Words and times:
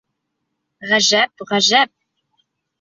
Ғәжәп, 0.93 1.45
ғәжәп! 1.53 1.95